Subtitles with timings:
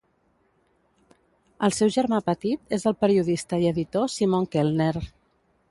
[1.67, 4.93] El seu germà petit és el periodista i editor Simon Kelner.